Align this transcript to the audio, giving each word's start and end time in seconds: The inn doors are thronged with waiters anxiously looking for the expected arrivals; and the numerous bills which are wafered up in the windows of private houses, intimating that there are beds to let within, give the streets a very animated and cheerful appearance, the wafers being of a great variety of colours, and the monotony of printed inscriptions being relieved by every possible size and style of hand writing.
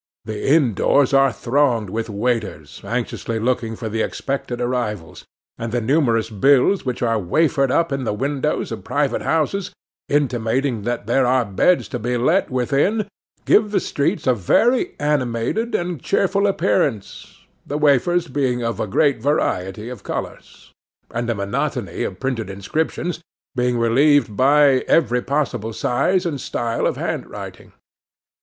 The 0.25 0.49
inn 0.51 0.73
doors 0.73 1.13
are 1.13 1.31
thronged 1.31 1.91
with 1.91 2.09
waiters 2.09 2.81
anxiously 2.83 3.37
looking 3.37 3.75
for 3.75 3.87
the 3.87 4.01
expected 4.01 4.59
arrivals; 4.59 5.25
and 5.59 5.71
the 5.71 5.79
numerous 5.79 6.31
bills 6.31 6.83
which 6.83 7.03
are 7.03 7.19
wafered 7.19 7.69
up 7.69 7.91
in 7.91 8.03
the 8.03 8.11
windows 8.11 8.71
of 8.71 8.83
private 8.83 9.21
houses, 9.21 9.69
intimating 10.09 10.81
that 10.89 11.05
there 11.05 11.27
are 11.27 11.45
beds 11.45 11.87
to 11.89 11.99
let 11.99 12.49
within, 12.49 13.07
give 13.45 13.69
the 13.69 13.79
streets 13.79 14.25
a 14.25 14.33
very 14.33 14.95
animated 14.99 15.75
and 15.75 16.01
cheerful 16.01 16.47
appearance, 16.47 17.37
the 17.63 17.77
wafers 17.77 18.27
being 18.27 18.63
of 18.63 18.79
a 18.79 18.87
great 18.87 19.21
variety 19.21 19.87
of 19.87 20.01
colours, 20.01 20.71
and 21.11 21.29
the 21.29 21.35
monotony 21.35 22.01
of 22.01 22.19
printed 22.19 22.49
inscriptions 22.49 23.21
being 23.53 23.77
relieved 23.77 24.35
by 24.35 24.79
every 24.87 25.21
possible 25.21 25.71
size 25.73 26.25
and 26.25 26.41
style 26.41 26.87
of 26.87 26.97
hand 26.97 27.29
writing. 27.29 27.71